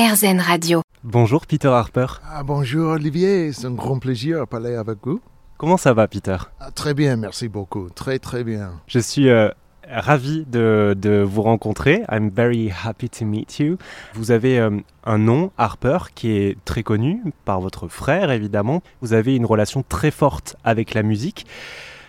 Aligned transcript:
RZN 0.00 0.40
Radio. 0.40 0.80
Bonjour 1.04 1.46
Peter 1.46 1.68
Harper. 1.68 2.06
Ah, 2.26 2.42
bonjour 2.42 2.92
Olivier, 2.92 3.52
c'est 3.52 3.66
un 3.66 3.72
grand 3.72 3.98
plaisir 3.98 4.40
de 4.40 4.44
parler 4.46 4.74
avec 4.74 4.96
vous. 5.02 5.20
Comment 5.58 5.76
ça 5.76 5.92
va 5.92 6.08
Peter? 6.08 6.38
Ah, 6.58 6.70
Très 6.70 6.94
bien, 6.94 7.16
merci 7.16 7.48
beaucoup. 7.48 7.90
Très 7.90 8.18
très 8.18 8.42
bien. 8.42 8.80
Je 8.86 8.98
suis 8.98 9.28
euh, 9.28 9.50
ravi 9.86 10.46
de, 10.46 10.96
de 10.98 11.20
vous 11.20 11.42
rencontrer. 11.42 12.02
I'm 12.10 12.30
very 12.30 12.72
happy 12.82 13.10
to 13.10 13.26
meet 13.26 13.58
you. 13.58 13.76
Vous 14.14 14.30
avez 14.30 14.58
euh, 14.58 14.70
un 15.04 15.18
nom, 15.18 15.50
Harper, 15.58 15.98
qui 16.14 16.30
est 16.30 16.56
très 16.64 16.82
connu 16.82 17.22
par 17.44 17.60
votre 17.60 17.86
frère 17.88 18.30
évidemment. 18.30 18.82
Vous 19.02 19.12
avez 19.12 19.36
une 19.36 19.44
relation 19.44 19.84
très 19.86 20.10
forte 20.10 20.56
avec 20.64 20.94
la 20.94 21.02
musique. 21.02 21.44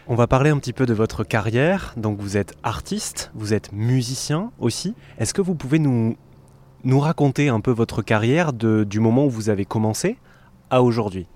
On 0.08 0.16
va 0.16 0.28
parler 0.28 0.50
un 0.50 0.60
petit 0.60 0.73
peu 0.73 0.86
de 0.86 0.94
votre 0.94 1.26
carrière. 1.26 1.94
Donc 1.98 2.21
vous 2.21 2.38
êtes 2.38 2.54
artiste, 2.64 3.32
vous 3.36 3.54
êtes 3.54 3.73
musicien 3.73 4.52
aussi. 4.60 4.96
Est-ce 5.20 5.34
que 5.34 5.42
vous 5.42 5.55
pouvez 5.55 5.78
nous, 5.78 6.16
nous 6.84 7.00
raconter 7.00 7.50
un 7.50 7.59
peu 7.59 7.71
votre 7.71 8.02
carrière 8.02 8.54
de, 8.54 8.84
du 8.84 9.00
moment 9.00 9.25
où 9.25 9.30
vous 9.30 9.50
avez 9.50 9.66
commencé 9.66 10.17
à 10.70 10.81
aujourd'hui 10.81 11.27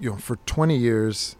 You 0.00 0.12
know, 0.12 0.18
for 0.18 0.36
20 0.46 0.70
years, 0.70 1.36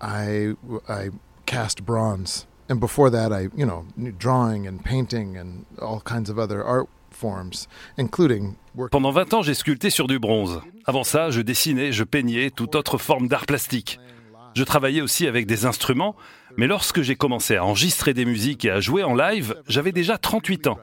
I 0.00 0.54
I 0.88 1.10
cast 1.44 1.82
bronze, 1.82 2.46
and 2.70 2.76
before 2.76 3.10
that, 3.10 3.32
I 3.32 3.48
you 3.56 3.66
know 3.66 3.84
drawing 4.18 4.68
and 4.68 4.78
painting 4.84 5.36
and 5.36 5.64
all 5.80 6.00
kinds 6.00 6.30
of 6.30 6.38
other 6.38 6.62
art 6.64 6.88
forms, 7.10 7.66
including. 7.98 8.54
Pendant 8.92 9.10
20 9.10 9.34
ans, 9.34 9.42
j'ai 9.42 9.54
sculpté 9.54 9.90
sur 9.90 10.06
du 10.06 10.20
bronze. 10.20 10.60
Avant 10.84 11.02
ça, 11.02 11.30
je 11.30 11.40
dessinais, 11.40 11.90
je 11.90 12.04
peignais, 12.04 12.50
toute 12.50 12.76
autre 12.76 12.98
forme 12.98 13.26
d'art 13.26 13.46
plastique. 13.46 13.98
Je 14.54 14.62
travaillais 14.62 15.00
aussi 15.00 15.26
avec 15.26 15.46
des 15.46 15.66
instruments, 15.66 16.14
mais 16.56 16.66
lorsque 16.66 17.02
j'ai 17.02 17.16
commencé 17.16 17.56
à 17.56 17.64
enregistrer 17.64 18.14
des 18.14 18.24
musiques 18.24 18.64
et 18.64 18.70
à 18.70 18.80
jouer 18.80 19.02
en 19.02 19.14
live, 19.14 19.60
j'avais 19.66 19.92
déjà 19.92 20.16
38 20.16 20.68
ans. 20.68 20.78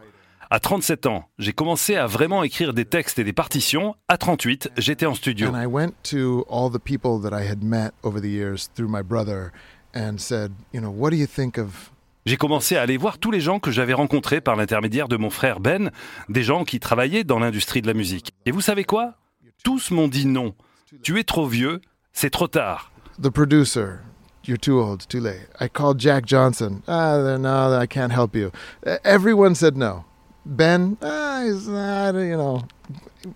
À 0.54 0.60
37 0.60 1.08
ans, 1.08 1.28
j'ai 1.40 1.52
commencé 1.52 1.96
à 1.96 2.06
vraiment 2.06 2.44
écrire 2.44 2.76
des 2.76 2.86
textes 2.86 3.18
et 3.18 3.24
des 3.24 3.34
partitions. 3.34 3.96
À 4.08 4.20
38, 4.20 4.70
j'étais 4.78 5.08
en 5.08 5.16
studio. 5.16 5.50
And 5.50 5.60
I 5.60 5.66
went 5.66 5.94
to 6.12 6.46
all 6.48 6.70
the 6.70 6.78
people 6.78 7.20
that 7.28 7.36
I 7.36 7.50
had 7.50 7.64
met 7.64 7.90
over 8.04 8.22
the 8.22 8.30
years 8.30 8.70
through 8.76 8.88
my 8.88 9.02
brother, 9.02 9.52
and 9.96 10.20
said, 10.20 10.52
you 10.72 10.80
know, 10.80 10.94
what 10.96 11.10
do 11.10 11.16
you 11.16 11.26
think 11.26 11.58
of 11.58 11.92
J'ai 12.28 12.38
commencé 12.38 12.78
à 12.78 12.84
aller 12.84 12.98
voir 12.98 13.18
tous 13.18 13.32
les 13.32 13.42
gens 13.42 13.58
que 13.58 13.72
j'avais 13.72 13.94
rencontrés 13.94 14.42
par 14.42 14.56
l'intermédiaire 14.56 15.08
de 15.08 15.18
mon 15.18 15.32
frère 15.32 15.60
Ben, 15.60 15.90
des 16.30 16.44
gens 16.44 16.66
qui 16.66 16.80
travaillaient 16.80 17.24
dans 17.24 17.40
l'industrie 17.40 17.82
de 17.82 17.88
la 17.88 17.96
musique. 17.96 18.36
Et 18.46 18.52
vous 18.52 18.62
savez 18.62 18.84
quoi? 18.84 19.16
Tous 19.64 19.90
m'ont 19.90 20.08
dit 20.08 20.28
non. 20.28 20.54
Tu 21.02 21.18
es 21.18 21.24
trop 21.24 21.48
vieux, 21.48 21.82
c'est 22.12 22.30
trop 22.30 22.48
tard. 22.48 22.92
the 23.20 23.32
producer? 23.32 24.02
You're 24.46 24.60
too 24.60 24.80
old, 24.80 25.08
too 25.08 25.20
late. 25.20 25.48
I 25.60 25.68
called 25.68 26.00
Jack 26.00 26.28
Johnson. 26.28 26.84
Ah, 26.88 27.38
no, 27.40 27.76
I 27.76 27.88
can't 27.88 28.12
help 28.12 28.36
you. 28.36 28.52
Uh, 28.86 28.98
Everyone 29.04 29.56
said 29.56 29.76
no. 29.76 30.06
Ben, 30.46 30.96
ah, 31.02 31.42
uh, 31.42 32.12
you 32.18 32.36
know, 32.36 32.62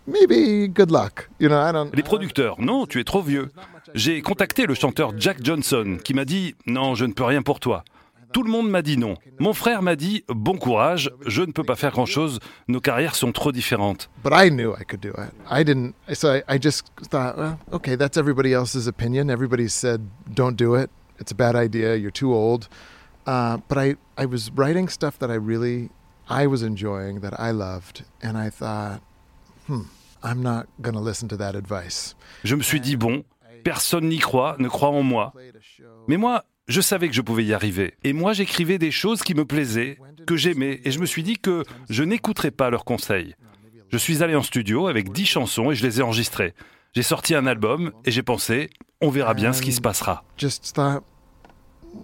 maybe 0.05 0.67
good 0.67 0.91
luck. 0.91 1.29
You 1.39 1.47
know, 1.47 1.57
I 1.57 1.71
don't. 1.71 1.95
Les 1.95 2.03
producteurs, 2.03 2.59
non, 2.59 2.85
tu 2.85 2.99
es 2.99 3.05
trop 3.05 3.21
vieux. 3.21 3.49
J'ai 3.93 4.21
contacté 4.21 4.65
le 4.65 4.73
chanteur 4.73 5.13
Jack 5.17 5.37
Johnson 5.41 5.97
qui 6.03 6.13
m'a 6.13 6.25
dit 6.25 6.55
non, 6.65 6.95
je 6.95 7.05
ne 7.05 7.13
peux 7.13 7.23
rien 7.23 7.41
pour 7.41 7.59
toi. 7.59 7.83
Tout 8.33 8.43
le 8.43 8.51
monde 8.51 8.69
m'a 8.69 8.81
dit 8.81 8.97
non. 8.97 9.15
Mon 9.39 9.53
frère 9.53 9.81
m'a 9.81 9.95
dit 9.95 10.25
bon 10.27 10.57
courage, 10.57 11.09
je 11.25 11.41
ne 11.41 11.51
peux 11.53 11.63
pas 11.63 11.75
faire 11.75 11.91
grand-chose, 11.91 12.39
nos 12.67 12.81
carrières 12.81 13.15
sont 13.15 13.31
trop 13.31 13.53
différentes. 13.53 14.09
But 14.21 14.33
I 14.33 14.49
knew 14.49 14.73
I 14.73 14.83
could 14.83 14.99
do 14.99 15.11
it. 15.11 15.31
I 15.49 15.63
didn't. 15.63 15.93
So 16.13 16.35
I, 16.35 16.43
I 16.49 16.59
just 16.61 16.91
thought, 17.09 17.37
well, 17.37 17.57
okay, 17.71 17.95
that's 17.95 18.17
everybody 18.17 18.53
else's 18.53 18.87
opinion. 18.87 19.29
Everybody 19.29 19.69
said, 19.69 20.01
don't 20.33 20.57
do 20.57 20.75
it. 20.75 20.89
It's 21.19 21.31
a 21.31 21.35
bad 21.35 21.55
idea. 21.55 21.95
You're 21.95 22.11
too 22.11 22.33
old. 22.33 22.67
Uh, 23.25 23.57
but 23.67 23.77
I, 23.77 23.95
I 24.17 24.25
was 24.25 24.51
writing 24.51 24.89
stuff 24.89 25.17
that 25.19 25.31
I 25.31 25.35
really, 25.35 25.89
I 26.29 26.47
was 26.47 26.61
enjoying, 26.63 27.21
that 27.21 27.33
I 27.39 27.51
loved, 27.51 28.03
and 28.21 28.37
I 28.37 28.49
thought, 28.49 29.01
hmm, 29.67 29.83
I'm 30.23 30.41
not 30.41 30.65
gonna 30.81 31.01
listen 31.01 31.27
to 31.29 31.37
that 31.37 31.55
advice. 31.55 32.15
Je 32.43 32.55
me 32.55 32.63
suis 32.63 32.81
dit 32.81 32.97
bon, 32.97 33.23
personne 33.63 34.09
n'y 34.09 34.19
croit, 34.19 34.55
ne 34.59 34.67
croit 34.67 34.89
en 34.89 35.03
moi. 35.03 35.33
Mais 36.07 36.17
moi, 36.17 36.43
je 36.67 36.81
savais 36.81 37.07
que 37.07 37.15
je 37.15 37.21
pouvais 37.21 37.45
y 37.45 37.53
arriver. 37.53 37.93
Et 38.03 38.13
moi, 38.13 38.33
j'écrivais 38.33 38.77
des 38.77 38.91
choses 38.91 39.21
qui 39.21 39.33
me 39.33 39.45
plaisaient, 39.45 39.97
que 40.25 40.35
j'aimais, 40.35 40.81
et 40.83 40.91
je 40.91 40.99
me 40.99 41.05
suis 41.05 41.23
dit 41.23 41.37
que 41.37 41.63
je 41.89 42.03
n'écouterais 42.03 42.51
pas 42.51 42.69
leurs 42.69 42.83
conseils. 42.83 43.35
Je 43.89 43.97
suis 43.97 44.21
allé 44.21 44.35
en 44.35 44.43
studio 44.43 44.87
avec 44.87 45.13
dix 45.13 45.25
chansons 45.25 45.71
et 45.71 45.75
je 45.75 45.85
les 45.85 45.99
ai 45.99 46.03
enregistrées. 46.03 46.53
J'ai 46.93 47.03
sorti 47.03 47.35
un 47.35 47.47
album 47.47 47.91
et 48.03 48.11
j'ai 48.11 48.23
pensé, 48.23 48.69
on 49.01 49.09
verra 49.09 49.33
bien 49.33 49.53
ce 49.53 49.61
qui 49.61 49.71
se 49.71 49.79
passera. 49.79 50.25
Just 50.37 50.73
thought, 50.73 51.03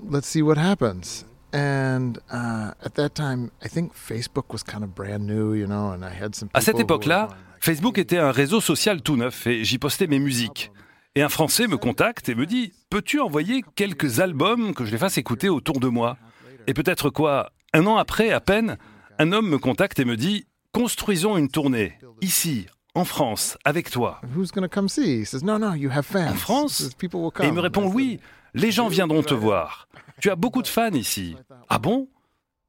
let's 0.10 0.28
see 0.28 0.42
what 0.42 0.58
happens. 0.58 1.26
And 1.54 2.14
uh, 2.32 2.72
at 2.84 2.96
that 2.96 3.10
time, 3.10 3.52
I 3.64 3.70
think 3.70 3.94
Facebook 3.94 4.52
was 4.52 4.64
kind 4.64 4.84
of 4.84 4.96
brand 4.96 5.28
new, 5.28 5.54
you 5.54 5.68
know, 5.68 5.92
and 5.92 6.04
I 6.04 6.10
had 6.12 6.34
some. 6.36 6.50
À 6.54 6.62
cette 6.62 6.80
époque-là, 6.80 7.30
Facebook 7.60 8.00
était 8.00 8.18
un 8.18 8.32
réseau 8.32 8.60
social 8.60 9.02
tout 9.02 9.16
neuf 9.16 9.46
et 9.46 9.64
j'y 9.64 9.78
postais 9.78 10.08
mes 10.08 10.20
musiques. 10.20 10.72
Et 11.16 11.22
un 11.22 11.30
Français 11.30 11.68
me 11.68 11.78
contacte 11.78 12.28
et 12.30 12.36
me 12.36 12.48
dit 12.48 12.74
Peux-tu 12.90 13.20
envoyer 13.20 13.64
quelques 13.76 14.20
albums 14.20 14.74
que 14.74 14.84
je 14.84 14.92
les 14.92 14.98
fasse 14.98 15.20
écouter 15.20 15.48
autour 15.48 15.80
de 15.80 15.88
moi? 15.88 16.18
Et 16.66 16.74
peut-être 16.74 17.12
quoi 17.12 17.52
Un 17.74 17.86
an 17.86 17.98
après, 17.98 18.32
à 18.32 18.40
peine, 18.40 18.78
un 19.20 19.32
homme 19.32 19.48
me 19.48 19.60
contacte 19.60 20.00
et 20.00 20.06
me 20.06 20.18
dit 20.18 20.48
Construisons 20.72 21.38
une 21.38 21.50
tournée, 21.50 22.00
ici, 22.22 22.66
en 22.96 23.06
France, 23.06 23.60
avec 23.64 23.92
toi. 23.92 24.20
Who's 24.36 24.52
going 24.52 24.64
to 24.64 24.70
come 24.70 24.90
see? 24.90 25.22
He 25.22 25.26
says, 25.26 25.44
no, 25.44 25.60
no, 25.60 25.76
you 25.76 25.92
have 25.92 26.04
fans. 26.04 26.32
En 26.32 26.36
France 26.36 26.82
Et 26.82 27.08
come. 27.08 27.32
il 27.44 27.54
me 27.54 27.60
répond 27.60 27.92
Oui, 27.92 28.20
les 28.54 28.72
gens 28.72 28.88
viendront 28.88 29.24
te 29.24 29.34
voir. 29.34 29.88
Tu 30.22 30.30
as 30.30 30.36
beaucoup 30.36 30.62
de 30.62 30.68
fans 30.68 30.92
ici. 30.92 31.36
Ah 31.70 31.80
bon? 31.80 32.08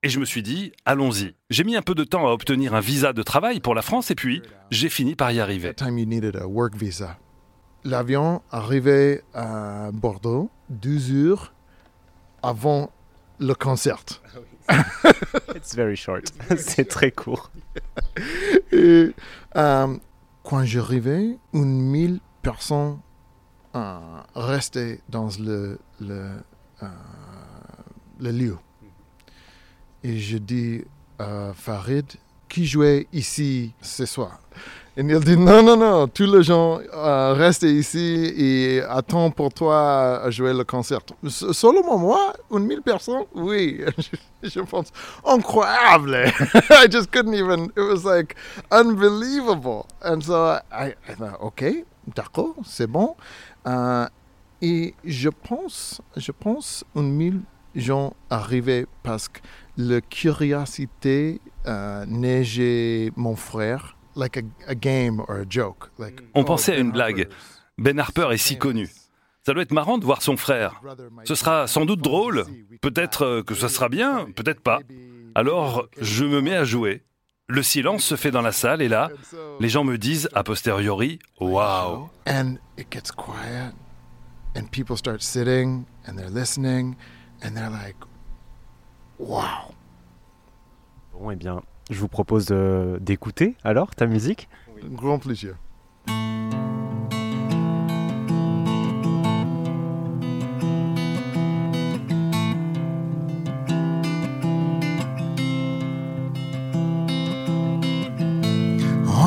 Et 0.03 0.09
je 0.09 0.21
me 0.21 0.25
suis 0.25 0.43
dit 0.43 0.73
Allons-y. 0.85 1.35
J'ai 1.51 1.65
mis 1.65 1.77
un 1.77 1.83
peu 1.83 1.95
de 1.95 2.05
temps 2.05 2.27
à 2.27 2.31
obtenir 2.31 2.75
un 2.75 2.81
visa 2.81 3.13
de 3.13 3.23
travail 3.23 3.61
pour 3.61 3.75
la 3.75 3.83
France 3.83 4.11
et 4.11 4.15
puis 4.15 4.43
j'ai 4.71 4.89
fini 4.89 5.15
par 5.15 5.33
y 5.33 5.41
arriver. 5.41 5.75
That 5.75 5.85
time 5.87 5.99
you 5.99 6.07
needed 6.07 6.37
a 6.37 6.47
work 6.47 6.75
visa. 6.75 7.19
L'avion 7.85 8.43
arrivait 8.51 9.23
à 9.35 9.91
Bordeaux 9.93 10.51
12 10.71 11.13
heures 11.13 11.55
avant 12.43 12.91
le 13.39 13.55
concert. 13.55 14.03
It's 15.55 15.75
very 15.75 15.97
short. 15.97 16.33
C'est 16.57 16.89
très 16.89 17.11
court. 17.11 17.51
Et 18.73 19.11
euh, 19.57 19.97
quand 20.43 20.65
j'arrivais, 20.65 21.39
une 21.53 21.81
mille 21.81 22.21
personnes 22.43 22.99
restaient 24.35 25.01
dans 25.09 25.29
le, 25.41 25.79
euh, 26.03 26.89
le 28.21 28.31
lieu. 28.31 28.57
Et 30.03 30.19
je 30.19 30.39
dis 30.39 30.85
à 31.19 31.53
Farid, 31.55 32.07
qui 32.49 32.67
jouait 32.67 33.07
ici 33.13 33.73
ce 33.81 34.07
soir? 34.07 34.39
Et 34.97 35.01
il 35.01 35.19
dit, 35.21 35.37
non, 35.37 35.61
non, 35.61 35.77
non, 35.77 36.07
tous 36.07 36.33
les 36.33 36.45
gens 36.45 36.79
euh, 36.93 37.33
restent 37.33 37.65
ici 37.65 38.33
et 38.37 38.81
attendent 38.89 39.35
pour 39.35 39.53
toi 39.53 40.21
à 40.23 40.31
jouer 40.31 40.53
le 40.55 40.63
concert. 40.63 41.01
Seulement 41.27 41.99
moi, 41.99 42.33
une 42.53 42.65
mille 42.65 42.83
personnes 42.83 43.25
Oui, 43.35 43.81
je, 43.99 44.49
je 44.51 44.61
pense, 44.61 44.93
incroyable. 45.25 46.15
I 46.71 46.87
just 46.89 47.11
couldn't 47.11 47.35
even, 47.35 47.73
it 47.77 47.81
was 47.81 48.05
like 48.05 48.37
unbelievable. 48.71 49.87
And 50.01 50.21
so 50.23 50.61
I, 50.71 50.95
I 51.09 51.15
thought, 51.19 51.39
OK, 51.41 51.85
d'accord, 52.15 52.55
c'est 52.65 52.87
bon. 52.87 53.17
Euh, 53.67 54.07
et 54.63 54.95
je 55.05 55.29
pense, 55.29 56.01
je 56.17 56.33
pense, 56.33 56.85
une 56.95 57.13
mille 57.13 57.43
gens 57.75 58.15
arrivaient 58.31 58.87
parce 59.03 59.29
que 59.29 59.41
la 59.77 60.01
curiosité 60.01 61.41
euh, 61.67 62.05
neigeait 62.07 63.11
mon 63.17 63.37
frère, 63.37 63.97
like 64.17 64.37
a, 64.37 64.43
a 64.69 64.75
game 64.75 65.21
or 65.21 65.37
a 65.37 65.45
joke. 65.49 65.91
Like, 65.99 66.21
On 66.35 66.43
oh, 66.43 66.45
pensait 66.45 66.73
à 66.73 66.77
Ben 66.77 66.87
une 66.87 66.93
blague. 66.93 67.21
Harper's 67.21 67.37
Ben 67.79 67.99
Harper 67.99 68.29
est 68.33 68.39
si 68.39 68.57
connu. 68.59 68.89
Ça 69.45 69.53
doit 69.53 69.63
être 69.63 69.73
marrant 69.73 69.99
de 69.99 70.05
voir 70.05 70.23
son 70.23 70.37
frère. 70.37 70.81
Ce 71.25 71.35
sera 71.35 71.67
sans 71.67 71.85
doute 71.85 72.01
drôle. 72.01 72.45
Peut-être 72.81 73.23
euh, 73.23 73.43
que 73.43 73.55
ça 73.55 73.69
sera 73.69 73.89
bien, 73.89 74.27
peut-être 74.35 74.61
pas. 74.61 74.81
Alors, 75.35 75.89
je 76.01 76.25
me 76.25 76.41
mets 76.41 76.55
à 76.55 76.65
jouer. 76.65 77.03
Le 77.47 77.63
silence 77.63 78.05
se 78.05 78.17
fait 78.17 78.31
dans 78.31 78.41
la 78.41 78.53
salle 78.53 78.81
et 78.81 78.89
là, 78.89 79.11
les 79.61 79.69
gens 79.69 79.85
me 79.85 79.99
disent 79.99 80.31
a 80.33 80.43
posteriori 80.43 81.19
Waouh 81.41 82.09
And 82.27 82.55
it 82.79 82.91
gets 82.91 83.11
quiet, 83.15 83.75
and 84.57 84.71
people 84.71 84.97
start 84.97 85.21
sitting 85.21 85.85
and 86.07 86.17
they're 86.17 86.31
listening, 86.31 86.97
and 87.43 87.51
they're 87.55 87.69
like, 87.69 87.97
wow. 89.19 89.75
Bon, 91.13 91.31
eh 91.31 91.37
bien, 91.37 91.61
je 91.91 92.01
vous 92.01 92.09
propose 92.09 92.47
euh, 92.51 92.99
d'écouter 92.99 93.57
alors 93.63 93.95
ta 93.95 94.07
musique. 94.07 94.49
Grand 94.83 95.19
plaisir. 95.19 95.57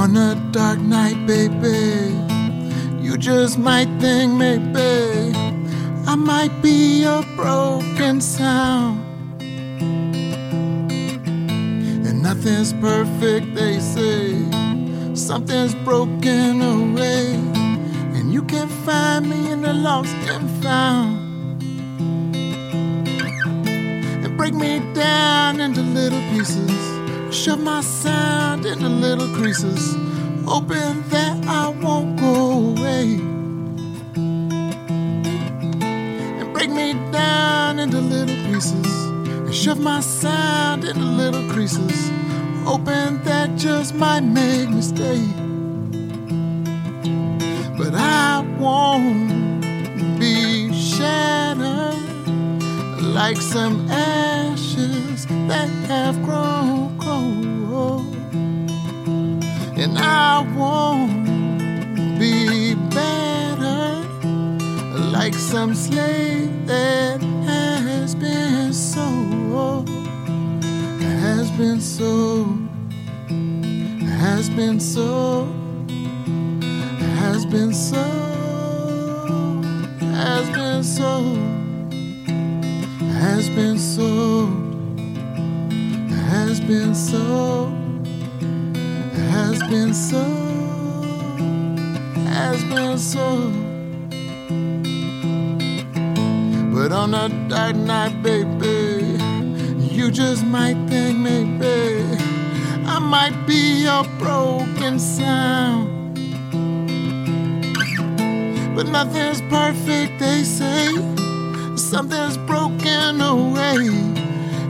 On 0.08 0.16
a 0.16 0.36
dark 0.52 0.80
night, 0.80 1.28
baby, 1.28 2.16
you 3.04 3.18
just 3.18 3.58
might 3.58 3.90
think 4.00 4.32
maybe 4.32 5.34
I 6.08 6.16
might 6.16 6.62
be 6.62 7.04
a 7.04 7.22
broken 7.36 8.22
sound. 8.22 9.04
And 12.08 12.24
nothing's 12.24 12.72
perfect, 12.72 13.54
they 13.54 13.82
say. 13.82 14.46
Something's 15.14 15.76
broken 15.76 16.62
away, 16.62 17.34
and 18.16 18.32
you 18.32 18.44
can 18.44 18.70
find 18.86 19.30
me 19.30 19.52
in 19.52 19.62
the 19.62 19.74
lost 19.74 20.16
and 20.30 20.50
found. 20.64 21.62
And 24.24 24.38
break 24.38 24.54
me 24.54 24.80
down 24.94 25.60
into 25.60 25.82
little 25.82 26.22
pieces, 26.32 26.80
shove 27.32 27.60
my 27.60 27.82
sound 27.82 28.66
into 28.66 28.90
little 28.90 29.28
creases, 29.36 29.96
hoping 30.46 31.04
that 31.10 31.46
I 31.46 31.70
won't 31.70 32.20
go 32.20 32.72
away. 32.72 33.20
And 36.40 36.54
break 36.54 36.70
me 36.70 36.94
down 37.12 37.80
into 37.80 38.00
little 38.00 38.36
pieces, 38.52 39.06
and 39.06 39.54
shove 39.54 39.80
my 39.80 40.00
sound 40.00 40.84
into 40.84 41.00
little 41.00 41.48
creases 41.50 42.12
hoping 42.68 43.18
that 43.24 43.56
just 43.56 43.96
might 43.96 44.20
make 44.20 44.70
me 44.70 44.82
stay. 44.82 45.22
But 47.78 47.94
I 47.96 48.46
won't 48.60 49.62
be 50.20 50.74
shattered 50.74 51.96
like 53.02 53.38
some 53.38 53.90
ashes 53.90 55.26
that 55.48 55.70
have 55.88 56.22
grown 56.26 56.87
I 60.00 60.46
won't 60.58 62.20
be 62.20 62.76
battered 62.96 64.06
like 65.12 65.36
some 65.36 65.74
slave 65.76 66.68
that 66.68 67.22
has 67.22 68.16
been 68.16 68.74
sold 68.74 69.98
has 71.28 71.52
been 71.52 71.82
so, 71.82 72.46
has 74.20 74.50
been 74.50 74.80
so, 74.80 75.46
has 77.20 77.46
been 77.46 77.74
so, 77.74 78.04
has 80.00 80.50
been 80.56 80.84
so, 80.84 81.36
has 83.22 83.50
been 83.50 83.78
so, 83.78 84.48
has 86.22 86.60
been 86.62 86.96
so, 86.96 87.68
has 87.70 87.87
been 89.70 89.94
so, 89.94 90.24
has 92.26 92.64
been 92.66 92.98
so. 92.98 93.52
But 96.74 96.92
on 96.92 97.14
a 97.14 97.28
dark 97.50 97.76
night, 97.76 98.22
baby. 98.24 99.18
You 99.94 100.12
just 100.12 100.46
might 100.46 100.78
think 100.88 101.18
maybe 101.18 102.02
I 102.86 103.00
might 103.00 103.46
be 103.46 103.86
a 103.86 104.04
broken 104.20 105.00
sound. 105.00 106.16
But 108.74 108.88
nothing's 108.88 109.42
perfect, 109.50 110.20
they 110.20 110.44
say. 110.44 110.94
Something's 111.76 112.38
broken 112.38 113.20
away. 113.20 113.88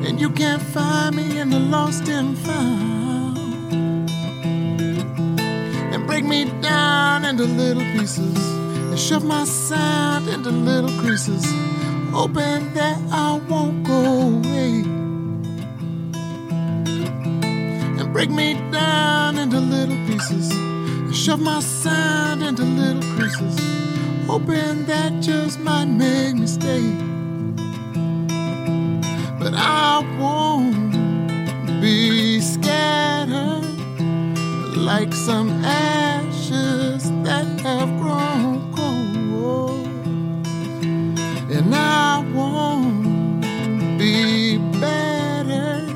And 0.07 0.19
you 0.19 0.31
can't 0.31 0.61
find 0.61 1.15
me 1.15 1.39
in 1.39 1.51
the 1.51 1.59
lost 1.59 2.07
and 2.07 2.35
found. 2.37 3.06
Me 6.27 6.45
down 6.61 7.25
into 7.25 7.45
little 7.45 7.83
pieces. 7.93 8.37
And 8.89 8.99
shove 8.99 9.23
my 9.23 9.45
sound 9.45 10.27
into 10.27 10.51
little 10.51 10.91
creases. 11.01 11.45
Hoping 12.11 12.73
that 12.73 12.97
I 13.11 13.39
won't 13.49 13.83
go 13.83 14.03
away. 14.37 14.83
And 17.99 18.13
break 18.13 18.29
me 18.29 18.53
down 18.71 19.37
into 19.37 19.59
little 19.59 19.97
pieces 20.07 20.51
and 21.07 21.15
shove 21.15 21.39
my 21.39 21.61
sound 21.61 22.43
into 22.43 22.63
little 22.63 23.01
creases, 23.15 23.57
hoping 24.27 24.85
that 24.87 25.21
just 25.21 25.57
might 25.57 25.85
make 25.85 26.35
me 26.35 26.45
stay. 26.45 26.83
But 29.39 29.53
I 29.55 30.03
won't 30.19 30.91
be 31.81 32.41
scattered 32.41 33.63
like 34.75 35.13
some 35.13 35.49
that 36.49 37.59
have 37.61 37.89
grown 37.99 38.73
cold, 38.73 39.87
and 41.51 41.75
I 41.75 42.23
won't 42.33 43.51
be 43.99 44.57
battered 44.79 45.89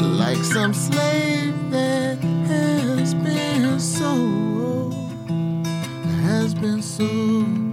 like 0.00 0.44
some 0.44 0.74
slave 0.74 1.54
that 1.70 2.18
has 2.46 3.14
been 3.14 3.80
sold, 3.80 4.94
has 6.22 6.54
been 6.54 6.82
sold, 6.82 7.63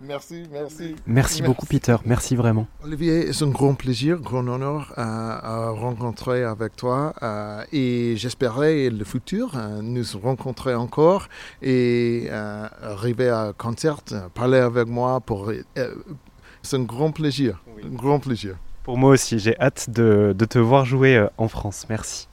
Merci, 0.00 0.44
merci. 0.50 0.96
Merci 1.06 1.42
beaucoup, 1.42 1.66
Peter. 1.66 1.96
Merci 2.04 2.36
vraiment. 2.36 2.66
Olivier, 2.84 3.32
c'est 3.32 3.44
un 3.44 3.48
grand 3.48 3.74
plaisir, 3.74 4.18
grand 4.18 4.46
honneur 4.48 4.92
à, 4.96 5.66
à 5.66 5.70
rencontrer 5.70 6.44
avec 6.44 6.76
toi. 6.76 7.14
euh, 7.22 7.64
et 7.72 8.14
j'espérais 8.16 8.90
le 8.90 9.04
futur 9.04 9.52
euh, 9.56 9.80
nous 9.82 10.04
rencontrer 10.22 10.74
encore 10.74 11.28
et 11.62 12.26
euh, 12.30 12.66
arriver 12.82 13.28
à 13.28 13.40
un 13.42 13.52
concert, 13.52 13.98
euh, 14.12 14.28
parler 14.34 14.58
avec 14.58 14.88
moi. 14.88 15.20
Pour, 15.20 15.50
euh, 15.50 15.94
c'est 16.62 16.76
un 16.76 16.82
grand 16.82 17.12
plaisir. 17.12 17.62
Un 17.84 17.94
grand 17.94 18.18
plaisir. 18.20 18.56
Pour 18.84 18.98
moi 18.98 19.10
aussi, 19.10 19.38
j'ai 19.38 19.56
hâte 19.60 19.90
de, 19.90 20.34
de 20.36 20.44
te 20.44 20.58
voir 20.58 20.84
jouer 20.84 21.16
euh, 21.16 21.28
en 21.38 21.46
France. 21.48 21.86
Merci. 21.88 22.28